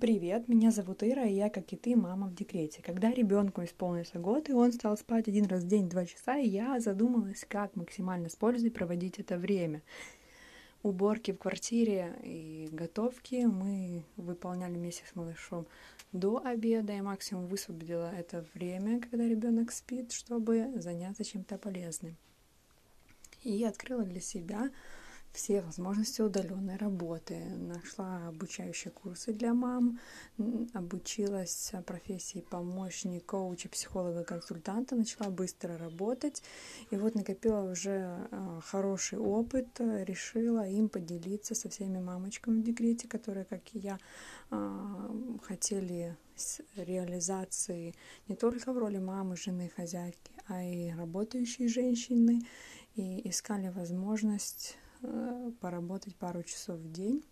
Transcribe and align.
Привет, 0.00 0.48
меня 0.48 0.70
зовут 0.70 1.02
Ира, 1.02 1.24
и 1.24 1.34
я, 1.34 1.50
как 1.50 1.72
и 1.72 1.76
ты, 1.76 1.94
мама 1.94 2.26
в 2.26 2.34
декрете. 2.34 2.82
Когда 2.82 3.10
ребенку 3.12 3.62
исполнился 3.62 4.18
год, 4.18 4.48
и 4.48 4.52
он 4.52 4.72
стал 4.72 4.96
спать 4.96 5.28
один 5.28 5.44
раз 5.44 5.62
в 5.62 5.68
день 5.68 5.88
два 5.90 6.06
часа, 6.06 6.38
и 6.38 6.48
я 6.48 6.80
задумалась, 6.80 7.44
как 7.46 7.76
максимально 7.76 8.28
с 8.28 8.34
пользой 8.34 8.70
проводить 8.70 9.18
это 9.18 9.36
время. 9.36 9.82
Уборки 10.82 11.32
в 11.32 11.38
квартире 11.38 12.16
и 12.24 12.68
готовки 12.72 13.44
мы 13.44 14.02
выполняли 14.16 14.74
вместе 14.74 15.04
с 15.06 15.14
малышом 15.14 15.66
до 16.12 16.42
обеда. 16.44 16.94
Я 16.94 17.02
максимум 17.02 17.46
высвободила 17.46 18.10
это 18.10 18.44
время, 18.54 19.00
когда 19.00 19.28
ребенок 19.28 19.70
спит, 19.70 20.12
чтобы 20.12 20.72
заняться 20.76 21.24
чем-то 21.24 21.58
полезным. 21.58 22.16
И 23.42 23.62
открыла 23.64 24.02
для 24.04 24.20
себя 24.20 24.70
все 25.34 25.60
возможности 25.60 26.22
удаленной 26.22 26.76
работы. 26.76 27.36
Нашла 27.56 28.28
обучающие 28.28 28.92
курсы 28.92 29.32
для 29.32 29.52
мам, 29.52 29.98
обучилась 30.72 31.72
профессии 31.86 32.40
помощник, 32.48 33.26
коуча, 33.26 33.68
психолога, 33.68 34.22
консультанта, 34.22 34.94
начала 34.94 35.30
быстро 35.30 35.76
работать. 35.76 36.42
И 36.90 36.96
вот 36.96 37.16
накопила 37.16 37.70
уже 37.72 38.28
а, 38.30 38.60
хороший 38.64 39.18
опыт, 39.18 39.68
решила 39.80 40.66
им 40.68 40.88
поделиться 40.88 41.56
со 41.56 41.68
всеми 41.68 41.98
мамочками 41.98 42.60
в 42.60 42.64
декрете, 42.64 43.08
которые, 43.08 43.44
как 43.44 43.62
и 43.74 43.80
я, 43.80 43.98
а, 44.50 45.10
хотели 45.42 46.16
реализации 46.76 47.94
не 48.28 48.36
только 48.36 48.72
в 48.72 48.78
роли 48.78 48.98
мамы, 48.98 49.36
жены, 49.36 49.70
хозяйки, 49.74 50.32
а 50.46 50.62
и 50.62 50.90
работающей 50.90 51.66
женщины, 51.66 52.42
и 52.94 53.28
искали 53.28 53.68
возможность 53.68 54.76
поработать 55.60 56.16
пару 56.16 56.42
часов 56.42 56.78
в 56.78 56.92
день. 56.92 57.24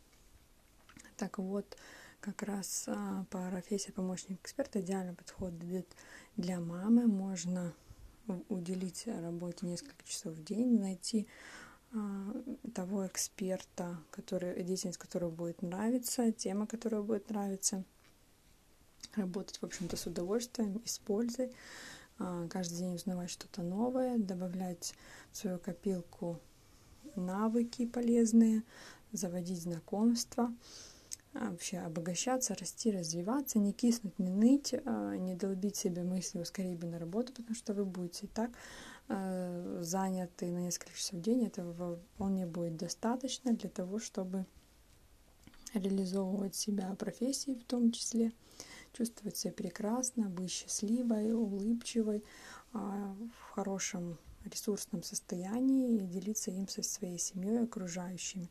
Так 1.16 1.39
вот, 1.39 1.77
как 2.20 2.43
раз 2.43 2.84
а, 2.87 3.25
профессия 3.30 3.93
помощник 3.93 4.41
эксперта 4.41 4.80
идеально 4.80 5.15
подходит 5.15 5.89
для 6.36 6.61
мамы. 6.61 7.06
Можно 7.06 7.75
уделить 8.48 9.06
работе 9.06 9.67
несколько 9.67 10.05
часов 10.05 10.34
в 10.34 10.45
день, 10.45 10.78
найти 10.78 11.27
а, 11.92 12.33
того 12.75 13.06
эксперта, 13.06 13.98
который, 14.11 14.62
деятельность 14.62 14.98
которого 14.98 15.31
будет 15.31 15.62
нравиться, 15.62 16.33
тема, 16.33 16.67
которая 16.67 17.03
будет 17.03 17.29
нравиться, 17.29 17.84
работать, 19.14 19.58
в 19.58 19.64
общем-то, 19.64 19.97
с 19.97 20.06
удовольствием 20.06 20.77
и 20.77 20.89
с 20.89 20.98
пользой, 20.98 21.53
а, 22.19 22.47
каждый 22.48 22.79
день 22.79 22.95
узнавать 22.95 23.31
что-то 23.31 23.62
новое, 23.62 24.17
добавлять 24.17 24.95
в 25.33 25.36
свою 25.36 25.58
копилку 25.58 26.41
навыки 27.16 27.86
полезные, 27.86 28.62
заводить 29.12 29.62
знакомства, 29.62 30.52
а, 31.34 31.50
вообще 31.50 31.78
обогащаться, 31.78 32.55
расти, 32.55 32.91
развиваться, 32.91 33.58
не 33.58 33.72
киснуть, 33.72 34.18
не 34.18 34.30
ныть, 34.30 34.74
а, 34.84 35.16
не 35.16 35.34
долбить 35.34 35.77
себе 35.77 36.02
мысли 36.02 36.42
скорее 36.44 36.77
бы 36.77 36.86
на 36.86 36.98
работу, 36.98 37.33
потому 37.33 37.55
что 37.55 37.72
вы 37.72 37.84
будете 37.84 38.27
и 38.27 38.28
так 38.28 38.50
а, 39.08 39.78
заняты 39.83 40.50
на 40.50 40.58
несколько 40.58 40.92
часов 40.92 41.20
в 41.20 41.22
день. 41.22 41.46
Этого 41.46 41.98
вполне 42.14 42.46
будет 42.46 42.77
достаточно 42.77 43.52
для 43.55 43.70
того, 43.70 43.98
чтобы 43.98 44.44
реализовывать 45.72 46.55
себя 46.55 46.94
профессии 46.96 47.55
в 47.55 47.64
том 47.64 47.92
числе, 47.92 48.33
чувствовать 48.92 49.38
себя 49.38 49.55
прекрасно, 49.55 50.28
быть 50.28 50.50
счастливой, 50.50 51.33
улыбчивой, 51.33 52.24
в 52.74 53.50
хорошем 53.55 54.18
ресурсном 54.48 55.03
состоянии 55.03 55.97
и 55.97 56.07
делиться 56.07 56.51
им 56.51 56.69
со 56.69 56.83
своей 56.83 57.19
семьей, 57.19 57.65
окружающими. 57.65 58.51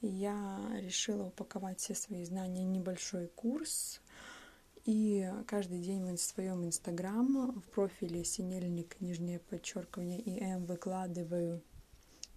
И 0.00 0.06
я 0.06 0.60
решила 0.80 1.24
упаковать 1.24 1.80
все 1.80 1.94
свои 1.94 2.24
знания 2.24 2.66
в 2.66 2.70
небольшой 2.70 3.28
курс. 3.28 4.00
И 4.84 5.30
каждый 5.46 5.80
день 5.80 6.16
в 6.16 6.20
своем 6.20 6.64
инстаграм 6.64 7.60
в 7.60 7.70
профиле 7.70 8.24
синельник, 8.24 9.00
нижнее 9.00 9.38
подчеркивание 9.38 10.20
и 10.20 10.40
М 10.40 10.64
выкладываю 10.64 11.62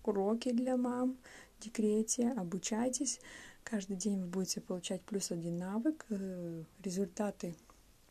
уроки 0.04 0.52
для 0.52 0.76
мам 0.76 1.18
в 1.58 1.64
декрете. 1.64 2.32
Обучайтесь. 2.32 3.20
Каждый 3.64 3.96
день 3.96 4.20
вы 4.22 4.28
будете 4.28 4.60
получать 4.60 5.02
плюс 5.04 5.32
один 5.32 5.60
навык. 5.60 6.06
Э, 6.10 6.64
результаты 6.84 7.56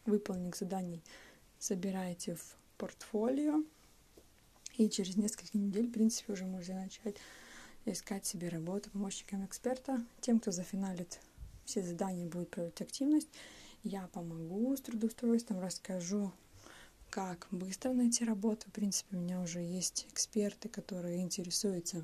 выполненных 0.07 0.57
заданий 0.57 1.03
собираете 1.59 2.35
в 2.35 2.57
портфолио. 2.79 3.63
И 4.81 4.89
через 4.89 5.15
несколько 5.15 5.59
недель, 5.59 5.89
в 5.89 5.93
принципе, 5.93 6.33
уже 6.33 6.47
можно 6.47 6.75
начать 6.81 7.17
искать 7.85 8.25
себе 8.25 8.49
работу 8.49 8.89
помощником 8.91 9.45
эксперта. 9.45 10.03
Тем, 10.23 10.41
кто 10.41 10.53
зафиналит 10.53 11.21
все 11.67 11.83
задания, 11.83 12.27
будет 12.27 12.49
проводить 12.49 12.81
активность, 12.81 13.29
я 13.85 14.07
помогу 14.07 14.75
с 14.75 14.81
трудоустройством, 14.81 15.61
расскажу, 15.61 16.33
как 17.11 17.47
быстро 17.51 17.93
найти 17.93 18.25
работу. 18.25 18.69
В 18.71 18.73
принципе, 18.73 19.19
у 19.19 19.21
меня 19.21 19.43
уже 19.43 19.61
есть 19.61 20.07
эксперты, 20.11 20.71
которые 20.71 21.21
интересуются 21.21 22.03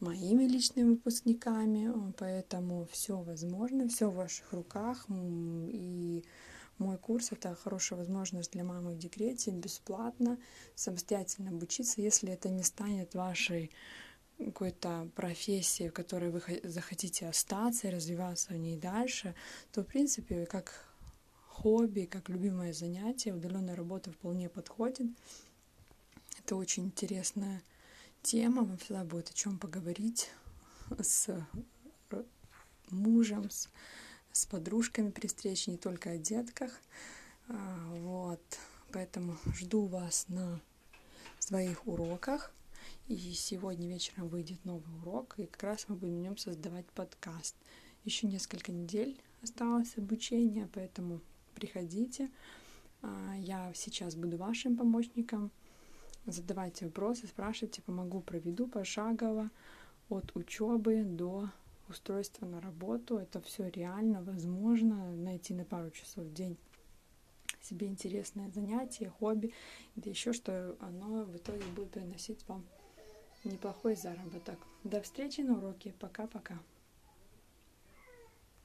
моими 0.00 0.48
личными 0.48 0.90
выпускниками, 0.90 2.12
поэтому 2.18 2.88
все 2.90 3.22
возможно, 3.22 3.86
все 3.86 4.10
в 4.10 4.16
ваших 4.16 4.52
руках. 4.52 5.06
И 5.08 6.24
мой 6.82 6.98
курс— 6.98 7.28
это 7.32 7.54
хорошая 7.54 7.98
возможность 7.98 8.52
для 8.52 8.64
мамы 8.64 8.92
в 8.92 8.98
декрете 8.98 9.50
бесплатно, 9.50 10.38
самостоятельно 10.74 11.50
обучиться, 11.50 12.00
если 12.02 12.32
это 12.32 12.48
не 12.48 12.62
станет 12.62 13.14
вашей 13.14 13.70
какой-то 14.38 15.08
профессией, 15.14 15.90
в 15.90 15.92
которой 15.92 16.30
вы 16.30 16.42
захотите 16.64 17.28
остаться 17.28 17.88
и 17.88 17.90
развиваться 17.90 18.52
в 18.52 18.56
ней 18.56 18.76
дальше, 18.76 19.34
то, 19.72 19.82
в 19.82 19.86
принципе, 19.86 20.46
как 20.46 20.84
хобби, 21.46 22.08
как 22.10 22.28
любимое 22.28 22.72
занятие, 22.72 23.34
удаленная 23.34 23.76
работа 23.76 24.10
вполне 24.10 24.48
подходит. 24.48 25.06
Это 26.38 26.56
очень 26.56 26.86
интересная 26.86 27.62
тема, 28.22 28.64
вам 28.64 28.78
всегда 28.78 29.04
будет 29.04 29.30
о 29.30 29.34
чем 29.34 29.58
поговорить 29.58 30.30
с 30.98 31.28
мужем, 32.90 33.50
с 33.50 33.68
с 34.32 34.46
подружками 34.46 35.10
при 35.10 35.26
встрече, 35.26 35.70
не 35.70 35.76
только 35.76 36.10
о 36.10 36.18
детках. 36.18 36.72
А, 37.48 37.94
вот, 37.96 38.42
поэтому 38.92 39.36
жду 39.54 39.86
вас 39.86 40.26
на 40.28 40.60
своих 41.38 41.86
уроках. 41.86 42.52
И 43.08 43.16
сегодня 43.34 43.88
вечером 43.88 44.28
выйдет 44.28 44.64
новый 44.64 44.94
урок, 45.02 45.34
и 45.38 45.46
как 45.46 45.62
раз 45.62 45.86
мы 45.88 45.96
будем 45.96 46.16
в 46.16 46.22
нем 46.22 46.36
создавать 46.36 46.86
подкаст. 46.86 47.54
Еще 48.04 48.26
несколько 48.26 48.72
недель 48.72 49.20
осталось 49.42 49.96
обучения, 49.96 50.68
поэтому 50.72 51.20
приходите. 51.54 52.30
А, 53.02 53.34
я 53.38 53.72
сейчас 53.74 54.14
буду 54.14 54.36
вашим 54.36 54.76
помощником. 54.76 55.50
Задавайте 56.26 56.86
вопросы, 56.86 57.26
спрашивайте, 57.26 57.82
помогу, 57.82 58.20
проведу 58.20 58.68
пошагово 58.68 59.50
от 60.08 60.34
учебы 60.36 61.02
до 61.02 61.50
устройство 61.92 62.46
на 62.46 62.60
работу. 62.60 63.16
Это 63.16 63.40
все 63.40 63.68
реально, 63.68 64.22
возможно 64.22 65.12
найти 65.12 65.54
на 65.54 65.64
пару 65.64 65.90
часов 65.90 66.24
в 66.24 66.32
день 66.32 66.58
себе 67.60 67.86
интересное 67.86 68.50
занятие, 68.50 69.10
хобби, 69.10 69.52
да 69.94 70.10
еще 70.10 70.32
что 70.32 70.76
оно 70.80 71.24
в 71.24 71.36
итоге 71.36 71.64
будет 71.76 71.92
приносить 71.92 72.46
вам 72.48 72.66
неплохой 73.44 73.94
заработок. 73.94 74.58
До 74.84 75.00
встречи 75.00 75.40
на 75.42 75.58
уроке. 75.58 75.94
Пока-пока. 76.00 76.58